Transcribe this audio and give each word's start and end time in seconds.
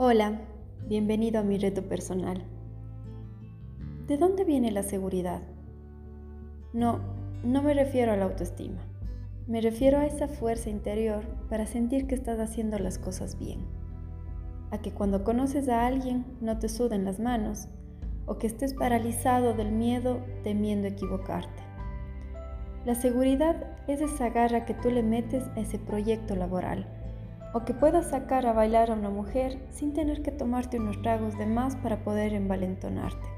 Hola, 0.00 0.40
bienvenido 0.86 1.40
a 1.40 1.42
mi 1.42 1.58
reto 1.58 1.82
personal. 1.82 2.44
¿De 4.06 4.16
dónde 4.16 4.44
viene 4.44 4.70
la 4.70 4.82
seguridad? 4.82 5.42
No, 6.72 7.00
no 7.44 7.62
me 7.62 7.74
refiero 7.74 8.12
a 8.12 8.16
la 8.16 8.24
autoestima. 8.24 8.80
Me 9.46 9.60
refiero 9.60 9.98
a 9.98 10.06
esa 10.06 10.28
fuerza 10.28 10.70
interior 10.70 11.24
para 11.50 11.66
sentir 11.66 12.06
que 12.06 12.14
estás 12.14 12.38
haciendo 12.38 12.78
las 12.78 12.98
cosas 12.98 13.38
bien. 13.38 13.66
A 14.70 14.78
que 14.78 14.92
cuando 14.92 15.24
conoces 15.24 15.68
a 15.68 15.86
alguien 15.86 16.24
no 16.40 16.58
te 16.58 16.68
suden 16.68 17.04
las 17.04 17.18
manos 17.18 17.68
o 18.24 18.38
que 18.38 18.46
estés 18.46 18.74
paralizado 18.74 19.54
del 19.54 19.72
miedo 19.72 20.24
temiendo 20.42 20.86
equivocarte. 20.86 21.67
La 22.88 22.94
seguridad 22.94 23.66
es 23.86 24.00
esa 24.00 24.30
garra 24.30 24.64
que 24.64 24.72
tú 24.72 24.90
le 24.90 25.02
metes 25.02 25.44
a 25.54 25.60
ese 25.60 25.78
proyecto 25.78 26.34
laboral 26.34 26.86
o 27.52 27.66
que 27.66 27.74
puedas 27.74 28.08
sacar 28.08 28.46
a 28.46 28.54
bailar 28.54 28.90
a 28.90 28.94
una 28.94 29.10
mujer 29.10 29.58
sin 29.68 29.92
tener 29.92 30.22
que 30.22 30.30
tomarte 30.30 30.78
unos 30.78 31.02
tragos 31.02 31.36
de 31.36 31.44
más 31.44 31.76
para 31.76 32.02
poder 32.02 32.32
envalentonarte. 32.32 33.28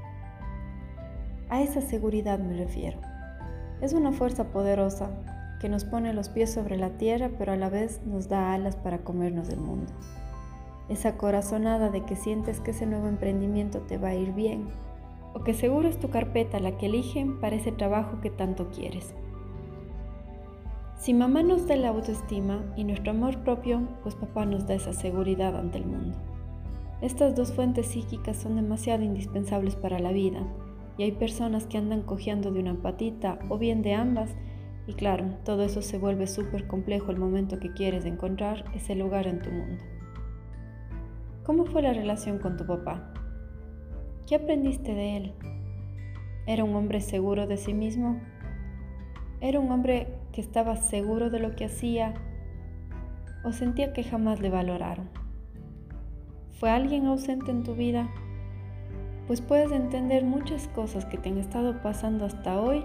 A 1.49 1.61
esa 1.61 1.81
seguridad 1.81 2.39
me 2.39 2.55
refiero. 2.55 3.01
Es 3.81 3.91
una 3.91 4.13
fuerza 4.13 4.53
poderosa 4.53 5.09
que 5.59 5.67
nos 5.67 5.83
pone 5.83 6.13
los 6.13 6.29
pies 6.29 6.53
sobre 6.53 6.77
la 6.77 6.91
tierra 6.91 7.29
pero 7.37 7.51
a 7.51 7.57
la 7.57 7.67
vez 7.67 7.99
nos 8.05 8.29
da 8.29 8.53
alas 8.53 8.77
para 8.77 8.99
comernos 8.99 9.49
el 9.49 9.59
mundo. 9.59 9.91
Esa 10.87 11.17
corazonada 11.17 11.89
de 11.89 12.05
que 12.05 12.15
sientes 12.15 12.61
que 12.61 12.71
ese 12.71 12.85
nuevo 12.85 13.09
emprendimiento 13.09 13.81
te 13.81 13.97
va 13.97 14.07
a 14.07 14.15
ir 14.15 14.31
bien 14.31 14.69
o 15.33 15.43
que 15.43 15.53
seguro 15.53 15.89
es 15.89 15.99
tu 15.99 16.09
carpeta 16.09 16.61
la 16.61 16.77
que 16.77 16.85
eligen 16.85 17.41
para 17.41 17.57
ese 17.57 17.73
trabajo 17.73 18.21
que 18.21 18.29
tanto 18.29 18.69
quieres. 18.69 19.13
Si 21.01 21.15
mamá 21.15 21.41
nos 21.41 21.67
da 21.67 21.75
la 21.77 21.89
autoestima 21.89 22.63
y 22.75 22.83
nuestro 22.83 23.09
amor 23.09 23.39
propio, 23.39 23.81
pues 24.03 24.13
papá 24.13 24.45
nos 24.45 24.67
da 24.67 24.75
esa 24.75 24.93
seguridad 24.93 25.55
ante 25.55 25.79
el 25.79 25.87
mundo. 25.87 26.15
Estas 27.01 27.35
dos 27.35 27.53
fuentes 27.53 27.87
psíquicas 27.87 28.37
son 28.37 28.55
demasiado 28.55 29.01
indispensables 29.01 29.75
para 29.75 29.97
la 29.97 30.11
vida 30.11 30.43
y 30.99 31.03
hay 31.03 31.13
personas 31.13 31.65
que 31.65 31.79
andan 31.79 32.03
cojeando 32.03 32.51
de 32.51 32.59
una 32.59 32.75
patita 32.75 33.39
o 33.49 33.57
bien 33.57 33.81
de 33.81 33.95
ambas 33.95 34.35
y 34.85 34.93
claro, 34.93 35.25
todo 35.43 35.63
eso 35.63 35.81
se 35.81 35.97
vuelve 35.97 36.27
súper 36.27 36.67
complejo 36.67 37.09
el 37.09 37.17
momento 37.17 37.59
que 37.59 37.73
quieres 37.73 38.05
encontrar 38.05 38.65
ese 38.75 38.93
lugar 38.93 39.25
en 39.25 39.41
tu 39.41 39.49
mundo. 39.49 39.83
¿Cómo 41.43 41.65
fue 41.65 41.81
la 41.81 41.93
relación 41.93 42.37
con 42.37 42.57
tu 42.57 42.67
papá? 42.67 43.11
¿Qué 44.27 44.35
aprendiste 44.35 44.93
de 44.93 45.17
él? 45.17 45.33
¿Era 46.45 46.63
un 46.63 46.75
hombre 46.75 47.01
seguro 47.01 47.47
de 47.47 47.57
sí 47.57 47.73
mismo? 47.73 48.21
¿Era 49.39 49.59
un 49.59 49.71
hombre 49.71 50.20
que 50.31 50.41
estaba 50.41 50.75
seguro 50.75 51.29
de 51.29 51.39
lo 51.39 51.55
que 51.55 51.65
hacía 51.65 52.13
o 53.43 53.51
sentía 53.51 53.93
que 53.93 54.03
jamás 54.03 54.39
le 54.39 54.49
valoraron? 54.49 55.09
¿Fue 56.59 56.69
alguien 56.69 57.07
ausente 57.07 57.51
en 57.51 57.63
tu 57.63 57.75
vida? 57.75 58.09
Pues 59.27 59.41
puedes 59.41 59.71
entender 59.71 60.23
muchas 60.23 60.67
cosas 60.69 61.05
que 61.05 61.17
te 61.17 61.29
han 61.29 61.37
estado 61.37 61.81
pasando 61.81 62.25
hasta 62.25 62.59
hoy 62.61 62.83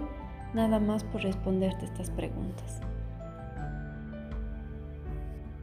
nada 0.53 0.79
más 0.79 1.03
por 1.03 1.21
responderte 1.21 1.85
estas 1.85 2.09
preguntas. 2.09 2.81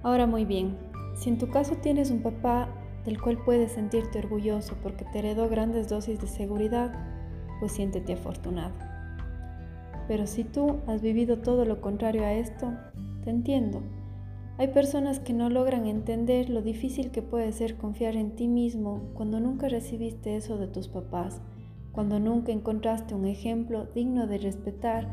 Ahora 0.02 0.26
muy 0.26 0.44
bien, 0.44 0.76
si 1.14 1.30
en 1.30 1.38
tu 1.38 1.48
caso 1.48 1.76
tienes 1.76 2.10
un 2.10 2.22
papá 2.22 2.68
del 3.04 3.20
cual 3.20 3.38
puedes 3.44 3.72
sentirte 3.72 4.18
orgulloso 4.18 4.76
porque 4.82 5.04
te 5.06 5.20
heredó 5.20 5.48
grandes 5.48 5.88
dosis 5.88 6.20
de 6.20 6.26
seguridad, 6.26 6.92
pues 7.60 7.72
siéntete 7.72 8.12
afortunado. 8.12 8.93
Pero 10.06 10.26
si 10.26 10.44
tú 10.44 10.76
has 10.86 11.02
vivido 11.02 11.38
todo 11.38 11.64
lo 11.64 11.80
contrario 11.80 12.24
a 12.24 12.34
esto, 12.34 12.72
te 13.22 13.30
entiendo. 13.30 13.82
Hay 14.56 14.68
personas 14.68 15.18
que 15.18 15.32
no 15.32 15.50
logran 15.50 15.86
entender 15.86 16.48
lo 16.48 16.62
difícil 16.62 17.10
que 17.10 17.22
puede 17.22 17.50
ser 17.52 17.76
confiar 17.76 18.14
en 18.14 18.36
ti 18.36 18.46
mismo 18.46 19.10
cuando 19.14 19.40
nunca 19.40 19.68
recibiste 19.68 20.36
eso 20.36 20.58
de 20.58 20.68
tus 20.68 20.86
papás, 20.86 21.40
cuando 21.92 22.20
nunca 22.20 22.52
encontraste 22.52 23.14
un 23.14 23.26
ejemplo 23.26 23.86
digno 23.94 24.28
de 24.28 24.38
respetar 24.38 25.10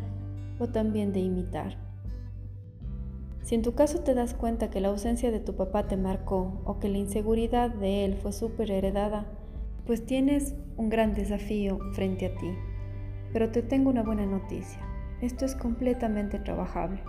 o 0.60 0.68
también 0.68 1.12
de 1.12 1.22
imitar. 1.22 1.78
Si 3.42 3.56
en 3.56 3.64
tu 3.64 3.74
caso 3.74 4.02
te 4.02 4.14
das 4.14 4.36
cuenta 4.36 4.70
que 4.70 4.80
la 4.80 4.90
ausencia 4.90 5.32
de 5.32 5.40
tu 5.40 5.56
papá 5.56 5.88
te 5.88 5.98
marcó 5.98 6.62
o 6.64 6.80
que 6.80 6.90
la 6.90 7.00
inseguridad 7.00 7.72
de 7.72 8.06
él 8.06 8.16
fue 8.16 8.34
súper 8.34 8.70
heredada, 8.70 9.26
pues 9.88 10.06
tienes 10.06 10.54
un 10.78 10.90
gran 10.90 11.16
desafío 11.16 11.80
frente 11.94 12.28
a 12.28 12.36
ti. 12.36 12.48
Pero 13.34 13.50
te 13.50 13.62
tengo 13.62 13.90
una 13.90 14.04
buena 14.04 14.26
noticia. 14.26 14.80
Esto 15.22 15.46
es 15.46 15.56
completamente 15.56 16.40
trabajable. 16.40 17.02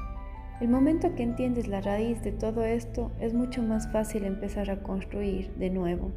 El 0.61 0.69
momento 0.69 1.15
que 1.15 1.23
entiendes 1.23 1.67
la 1.67 1.81
raíz 1.81 2.23
de 2.23 2.31
todo 2.31 2.65
esto 2.65 3.11
es 3.19 3.35
mucho 3.35 3.63
más 3.63 3.91
fácil 3.91 4.25
empezar 4.25 4.71
a 4.71 4.83
construir 4.83 5.53
de 5.55 5.71
nuevo. 5.71 6.13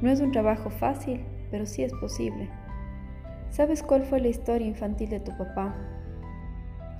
No 0.00 0.10
es 0.10 0.20
un 0.20 0.30
trabajo 0.30 0.70
fácil, 0.70 1.24
pero 1.50 1.66
sí 1.66 1.82
es 1.82 1.92
posible. 1.94 2.48
¿Sabes 3.50 3.82
cuál 3.82 4.04
fue 4.04 4.20
la 4.20 4.28
historia 4.28 4.66
infantil 4.66 5.10
de 5.10 5.20
tu 5.20 5.36
papá? 5.36 5.74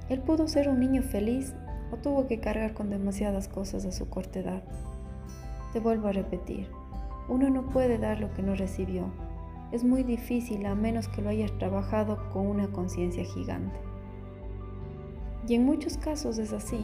Él 0.09 0.21
pudo 0.21 0.49
ser 0.49 0.69
un 0.69 0.81
niño 0.81 1.03
feliz 1.03 1.55
o 1.93 1.97
tuvo 1.97 2.27
que 2.27 2.41
cargar 2.41 2.75
con 2.75 2.91
demasiadas 2.91 3.47
cosas 3.47 3.85
a 3.85 3.93
su 3.93 4.09
corta 4.09 4.41
edad. 4.41 4.63
Te 5.73 5.81
vuelvo 5.81 6.09
a 6.09 6.13
repetir, 6.13 6.69
uno 7.29 7.51
no 7.51 7.67
puede 7.69 7.99
dar 7.99 8.19
lo 8.19 8.33
que 8.33 8.43
no 8.43 8.55
recibió 8.55 9.13
es 9.73 9.85
muy 9.85 10.03
difícil 10.03 10.65
a 10.67 10.75
menos 10.75 11.09
que 11.09 11.23
lo 11.23 11.29
hayas 11.29 11.53
trabajado 11.59 12.31
con 12.33 12.47
una 12.47 12.69
conciencia 12.69 13.25
gigante. 13.25 13.79
Y 15.47 15.55
en 15.55 15.65
muchos 15.65 15.97
casos 15.99 16.39
es 16.39 16.53
así. 16.53 16.81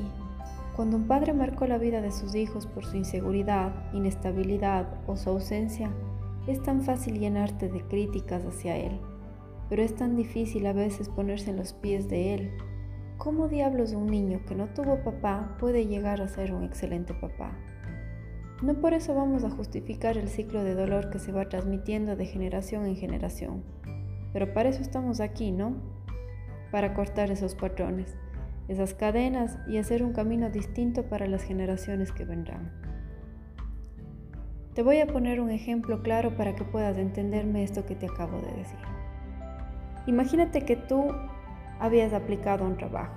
Cuando 0.77 0.97
un 0.97 1.06
padre 1.06 1.33
marcó 1.33 1.67
la 1.67 1.78
vida 1.78 2.00
de 2.00 2.11
sus 2.11 2.34
hijos 2.34 2.67
por 2.67 2.84
su 2.84 2.97
inseguridad, 2.97 3.72
inestabilidad 3.93 4.89
o 5.06 5.17
su 5.17 5.31
ausencia, 5.31 5.91
es 6.47 6.62
tan 6.62 6.83
fácil 6.83 7.19
llenarte 7.19 7.69
de 7.69 7.81
críticas 7.83 8.45
hacia 8.45 8.77
él, 8.77 9.01
pero 9.69 9.83
es 9.83 9.95
tan 9.95 10.16
difícil 10.16 10.66
a 10.66 10.72
veces 10.72 11.09
ponerse 11.09 11.51
en 11.51 11.56
los 11.56 11.72
pies 11.72 12.09
de 12.09 12.34
él. 12.34 12.51
¿Cómo 13.16 13.49
diablos 13.49 13.93
un 13.93 14.06
niño 14.06 14.41
que 14.47 14.55
no 14.55 14.66
tuvo 14.66 15.03
papá 15.03 15.56
puede 15.59 15.87
llegar 15.87 16.21
a 16.21 16.28
ser 16.28 16.53
un 16.53 16.65
excelente 16.65 17.15
papá? 17.15 17.56
No 18.65 18.73
por 18.73 18.95
eso 18.95 19.15
vamos 19.15 19.45
a 19.45 19.51
justificar 19.51 20.17
el 20.17 20.27
ciclo 20.27 20.65
de 20.65 20.75
dolor 20.75 21.11
que 21.11 21.19
se 21.19 21.33
va 21.33 21.51
transmitiendo 21.51 22.17
de 22.17 22.25
generación 22.25 22.87
en 22.87 22.97
generación, 22.97 23.63
pero 24.33 24.55
para 24.55 24.71
eso 24.71 24.81
estamos 24.81 25.21
aquí, 25.21 25.53
¿no? 25.53 25.77
Para 26.71 26.95
cortar 26.95 27.31
esos 27.31 27.55
patrones, 27.55 28.17
esas 28.69 28.95
cadenas 28.95 29.59
y 29.69 29.77
hacer 29.77 30.03
un 30.03 30.15
camino 30.15 30.49
distinto 30.49 31.03
para 31.11 31.27
las 31.27 31.43
generaciones 31.43 32.11
que 32.11 32.25
vendrán. 32.25 32.73
Te 34.73 34.83
voy 34.83 34.99
a 35.01 35.09
poner 35.09 35.43
un 35.43 35.51
ejemplo 35.51 36.03
claro 36.03 36.35
para 36.35 36.55
que 36.55 36.65
puedas 36.65 36.97
entenderme 36.97 37.65
esto 37.65 37.85
que 37.85 37.97
te 37.97 38.07
acabo 38.07 38.41
de 38.41 38.51
decir. 38.53 38.79
Imagínate 40.07 40.63
que 40.63 40.77
tú 40.77 41.13
habías 41.81 42.15
aplicado 42.15 42.65
un 42.65 42.79
trabajo 42.79 43.13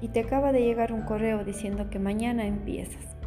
y 0.00 0.06
te 0.10 0.20
acaba 0.20 0.52
de 0.52 0.62
llegar 0.62 0.92
un 0.92 1.02
correo 1.02 1.42
diciendo 1.42 1.90
que 1.90 1.98
mañana 1.98 2.46
empiezas 2.46 3.17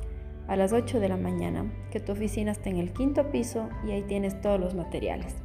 a 0.47 0.55
las 0.55 0.73
8 0.73 0.99
de 0.99 1.09
la 1.09 1.17
mañana, 1.17 1.71
que 1.91 1.99
tu 1.99 2.11
oficina 2.11 2.51
está 2.51 2.69
en 2.69 2.77
el 2.77 2.93
quinto 2.93 3.31
piso 3.31 3.69
y 3.87 3.91
ahí 3.91 4.03
tienes 4.03 4.39
todos 4.41 4.59
los 4.59 4.75
materiales. 4.75 5.35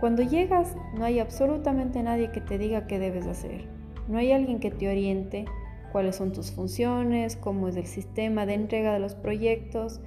Cuando 0.00 0.22
llegas 0.22 0.76
no 0.96 1.04
hay 1.04 1.20
absolutamente 1.20 2.02
nadie 2.02 2.32
que 2.32 2.40
te 2.40 2.58
diga 2.58 2.88
qué 2.88 2.98
debes 2.98 3.26
hacer. 3.26 3.68
No 4.08 4.18
hay 4.18 4.32
alguien 4.32 4.58
que 4.58 4.72
te 4.72 4.88
oriente 4.88 5.44
cuáles 5.92 6.16
son 6.16 6.32
tus 6.32 6.50
funciones, 6.50 7.36
cómo 7.36 7.68
es 7.68 7.76
el 7.76 7.86
sistema 7.86 8.46
de 8.46 8.54
entrega 8.54 8.92
de 8.94 8.98
los 8.98 9.14
proyectos, 9.14 10.00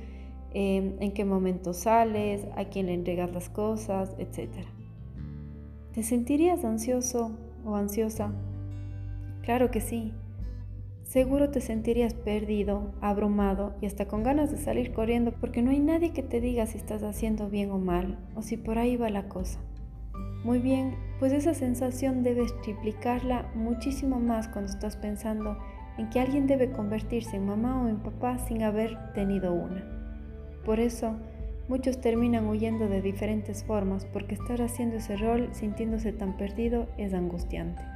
em, 0.53 0.96
en 1.00 1.13
qué 1.13 1.23
momento 1.23 1.73
sales, 1.73 2.46
a 2.57 2.66
quién 2.66 2.88
le 2.88 2.94
entregas 2.94 3.31
las 3.31 3.50
cosas, 3.50 4.16
etc. 4.17 4.50
¿Te 5.94 6.03
sentirías 6.03 6.66
ansioso 6.66 7.31
o 7.63 7.75
ansiosa? 7.75 8.34
Claro 9.44 9.72
que 9.72 9.79
sí. 9.79 10.12
Seguro 11.06 11.52
te 11.52 11.62
sentirías 11.62 12.16
perdido, 12.16 12.91
abrumado 13.00 13.76
y 13.79 13.85
hasta 13.85 14.08
con 14.08 14.24
ganas 14.24 14.52
de 14.52 14.58
salir 14.58 14.91
corriendo 14.91 15.32
porque 15.40 15.62
no 15.62 15.70
hay 15.70 15.79
nadie 15.79 16.12
que 16.12 16.24
te 16.24 16.41
diga 16.41 16.66
si 16.66 16.79
estás 16.79 17.03
haciendo 17.03 17.47
bien 17.47 17.70
o 17.70 17.78
mal 17.78 18.18
o 18.35 18.41
si 18.41 18.58
por 18.58 18.79
ahí 18.79 18.97
va 18.97 19.09
la 19.12 19.29
cosa. 19.29 19.59
Muy 20.44 20.58
bien, 20.59 20.96
pues 21.20 21.32
esa 21.32 21.53
sensación 21.53 22.24
debes 22.24 22.59
triplicarla 22.64 23.52
muchísimo 23.53 24.20
más 24.20 24.47
cuando 24.47 24.72
estás 24.72 24.97
pensando 24.97 25.58
en 26.00 26.09
que 26.09 26.20
alguien 26.20 26.47
debe 26.47 26.72
convertirse 26.72 27.38
en 27.38 27.46
mamá 27.46 27.84
o 27.84 27.88
en 27.88 27.97
papá 27.97 28.40
sin 28.40 28.64
haber 28.64 28.97
tenido 29.14 29.53
una. 29.53 29.85
Por 30.66 30.79
eso, 30.79 31.16
muchos 31.70 32.02
terminan 32.02 32.47
huyendo 32.47 32.88
de 32.88 33.03
diferentes 33.03 33.64
formas 33.64 34.06
porque 34.06 34.34
estar 34.34 34.59
haciendo 34.62 34.97
ese 34.97 35.16
rol 35.18 35.50
sintiéndose 35.53 36.12
tan 36.14 36.35
perdido 36.35 36.88
es 36.97 37.14
angustiante. 37.14 37.95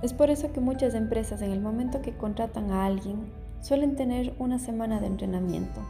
Es 0.00 0.12
por 0.12 0.30
eso 0.30 0.52
que 0.52 0.60
muchas 0.60 0.94
empresas 0.94 1.42
en 1.42 1.50
el 1.50 1.60
momento 1.60 2.02
que 2.02 2.16
contratan 2.16 2.70
a 2.70 2.84
alguien 2.84 3.32
suelen 3.60 3.96
tener 3.96 4.32
una 4.38 4.60
semana 4.60 5.00
de 5.00 5.08
entrenamiento. 5.08 5.80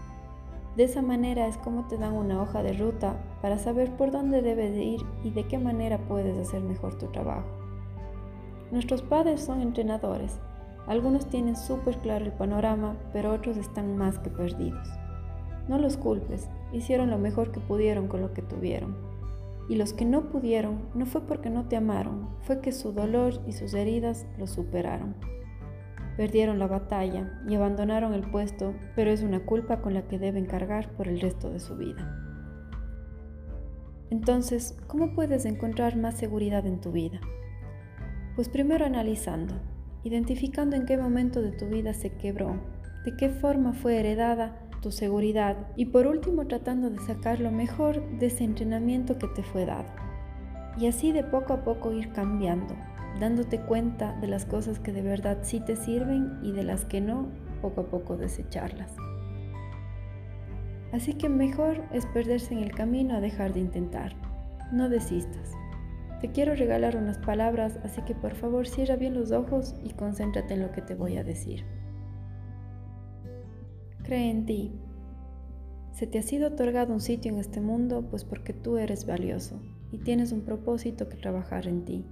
De 0.77 0.85
esa 0.85 1.03
manera 1.03 1.47
es 1.47 1.59
como 1.59 1.89
te 1.89 1.99
dan 1.99 2.15
una 2.15 2.41
hoja 2.41 2.63
de 2.63 2.73
ruta 2.73 3.17
para 3.43 3.59
saber 3.59 3.91
por 3.97 4.11
dónde 4.11 4.41
debes 4.41 4.73
de 4.73 4.83
ir 4.83 5.01
y 5.25 5.31
de 5.31 5.47
qué 5.47 5.59
manera 5.59 5.99
puedes 5.99 6.39
hacer 6.39 6.63
mejor 6.63 6.97
tu 6.97 7.09
trabajo. 7.09 7.49
Nuestros 8.71 9.03
padres 9.03 9.41
son 9.41 9.61
entrenadores 9.61 10.39
Algunos 10.87 11.27
tienen 11.27 11.55
súper 11.55 11.99
claro 11.99 12.25
el 12.25 12.33
panorama, 12.33 12.97
pero 13.13 13.35
otros 13.35 13.59
están 13.59 13.99
más 13.99 14.19
que 14.19 14.31
perdidos. 14.31 14.89
No 15.69 15.79
los 15.79 15.99
culpes, 15.99 16.49
hicieron 16.73 17.11
lo 17.11 17.19
mejor 17.19 17.53
que 17.53 17.61
pudieron 17.61 18.09
con 18.09 18.23
lo 18.23 18.33
que 18.33 18.41
tuvieron. 18.41 18.97
Y 19.69 19.77
los 19.77 19.93
que 19.93 20.05
no 20.05 20.31
pudieron 20.31 20.89
no 20.95 21.05
fue 21.07 21.27
porque 21.27 21.51
no 21.51 21.69
te 21.69 21.77
amaron, 21.77 22.31
fue 22.41 22.61
que 22.61 22.73
su 22.73 22.93
dolor 22.93 23.43
y 23.47 23.53
sus 23.53 23.75
heridas 23.75 24.27
los 24.39 24.51
superaron. 24.51 25.15
Perdieron 26.17 26.59
la 26.59 26.67
batalla 26.67 27.41
y 27.49 27.55
abandonaron 27.55 28.15
el 28.15 28.29
puesto, 28.31 28.75
pero 28.97 29.11
es 29.11 29.23
una 29.23 29.45
culpa 29.45 29.81
con 29.83 29.95
la 29.95 30.09
que 30.09 30.19
deben 30.19 30.47
cargar 30.47 30.91
por 30.95 31.07
el 31.07 31.21
resto 31.21 31.51
de 31.51 31.61
su 31.61 31.77
vida. 31.77 32.29
Entonces, 34.11 34.77
¿cómo 34.87 35.15
puedes 35.15 35.45
encontrar 35.45 35.97
más 35.97 36.17
seguridad 36.17 36.67
en 36.67 36.81
tu 36.81 36.93
vida? 36.93 37.21
Pues 38.35 38.49
primero 38.49 38.87
analizando, 38.87 39.55
identificando 40.03 40.77
en 40.77 40.87
qué 40.87 40.97
momento 40.97 41.43
de 41.43 41.53
tu 41.53 41.67
vida 41.67 41.93
se 41.93 42.11
quebró, 42.17 42.57
de 43.05 43.17
qué 43.17 43.29
forma 43.29 43.75
fue 43.75 43.99
heredada 43.99 44.68
tu 44.81 44.91
seguridad 44.91 45.57
y 45.77 45.87
por 45.87 46.07
último 46.07 46.47
tratando 46.47 46.91
de 46.91 46.99
sacar 47.01 47.41
lo 47.41 47.51
mejor 47.51 48.03
de 48.19 48.27
ese 48.27 48.45
entrenamiento 48.45 49.19
que 49.19 49.29
te 49.29 49.43
fue 49.43 49.67
dado. 49.67 49.89
Y 50.79 50.87
así 50.87 51.13
de 51.13 51.25
poco 51.25 51.53
a 51.53 51.65
poco 51.65 51.93
ir 51.93 52.13
cambiando, 52.13 52.75
dándote 53.19 53.61
cuenta 53.61 54.17
de 54.21 54.29
las 54.29 54.45
cosas 54.45 54.79
que 54.79 54.93
de 54.93 55.03
verdad 55.03 55.39
sí 55.43 55.61
te 55.61 55.77
sirven 55.77 56.39
y 56.43 56.53
de 56.53 56.63
las 56.63 56.85
que 56.85 57.01
no, 57.01 57.29
poco 57.61 57.83
a 57.83 57.87
poco 57.87 58.17
desecharlas. 58.17 58.95
Así 60.93 61.15
que 61.15 61.29
mejor 61.29 61.83
es 61.93 62.07
perderse 62.07 62.55
en 62.55 62.61
el 62.61 62.73
camino 62.73 63.15
a 63.17 63.21
dejar 63.21 63.53
de 63.53 63.61
intentar. 63.61 64.15
No 64.73 64.89
desistas. 64.89 65.53
Te 66.21 66.31
quiero 66.33 66.55
regalar 66.55 66.97
unas 66.97 67.19
palabras, 67.19 67.79
así 67.85 68.03
que 68.03 68.15
por 68.15 68.35
favor 68.35 68.67
cierra 68.67 68.97
bien 68.97 69.15
los 69.15 69.31
ojos 69.31 69.75
y 69.85 69.91
concéntrate 69.91 70.55
en 70.55 70.63
lo 70.63 70.73
que 70.73 70.83
te 70.83 70.95
voy 70.95 71.17
a 71.17 71.25
decir. 71.25 71.65
Cree 74.09 74.31
en 74.31 74.47
ti. 74.47 74.73
Se 75.93 76.07
te 76.07 76.19
ha 76.19 76.23
sido 76.23 76.49
otorgado 76.49 76.95
un 76.95 77.01
sitio 77.03 77.31
en 77.31 77.37
este 77.37 77.61
mundo 77.61 78.07
pues 78.09 78.25
porque 78.25 78.55
tú 78.55 78.79
eres 78.79 79.05
valioso 79.05 79.61
y 79.93 79.99
tienes 79.99 80.33
un 80.33 80.41
propósito 80.41 81.11
que 81.11 81.19
trabajar 81.19 81.67
en 81.67 81.85
ti. 81.85 82.07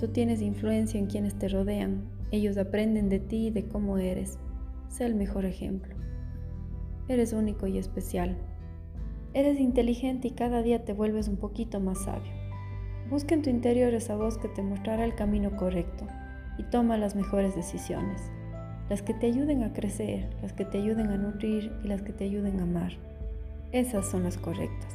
Tú 0.00 0.08
tienes 0.08 0.42
influencia 0.42 0.98
en 0.98 1.06
quienes 1.06 1.38
te 1.38 1.46
rodean, 1.46 2.10
ellos 2.32 2.58
aprenden 2.58 3.08
de 3.08 3.20
ti 3.20 3.46
y 3.46 3.50
de 3.52 3.68
cómo 3.68 3.98
eres. 3.98 4.40
Sé 4.88 5.06
el 5.06 5.14
mejor 5.14 5.44
ejemplo. 5.44 5.94
Eres 7.06 7.32
único 7.32 7.68
y 7.68 7.78
especial. 7.78 8.36
Eres 9.32 9.60
inteligente 9.60 10.26
y 10.26 10.32
cada 10.32 10.60
día 10.60 10.84
te 10.84 10.92
vuelves 10.92 11.28
un 11.28 11.36
poquito 11.36 11.78
más 11.78 12.02
sabio. 12.02 12.32
Busca 13.08 13.32
en 13.32 13.42
tu 13.42 13.50
interior 13.50 13.94
esa 13.94 14.16
voz 14.16 14.38
que 14.38 14.48
te 14.48 14.60
mostrará 14.60 15.04
el 15.04 15.14
camino 15.14 15.54
correcto 15.54 16.08
y 16.58 16.64
toma 16.64 16.98
las 16.98 17.14
mejores 17.14 17.54
decisiones, 17.54 18.32
las 18.88 19.02
que 19.02 19.14
te 19.14 19.26
ayuden 19.26 19.62
a 19.62 19.72
crecer, 19.72 20.28
las 20.42 20.52
que 20.52 20.64
te 20.64 20.78
ayuden 20.78 21.08
a 21.08 21.16
nutrir 21.16 21.72
y 21.82 21.88
las 21.88 22.02
que 22.02 22.12
te 22.12 22.24
ayuden 22.24 22.60
a 22.60 22.62
amar. 22.64 22.92
Esas 23.72 24.08
son 24.10 24.22
las 24.22 24.38
correctas. 24.38 24.94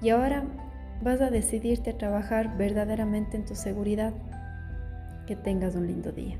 Y 0.00 0.10
ahora 0.10 0.44
vas 1.02 1.20
a 1.20 1.30
decidirte 1.30 1.90
a 1.90 1.98
trabajar 1.98 2.56
verdaderamente 2.56 3.36
en 3.36 3.44
tu 3.44 3.54
seguridad. 3.54 4.14
Que 5.26 5.34
tengas 5.34 5.74
un 5.74 5.88
lindo 5.88 6.12
día. 6.12 6.36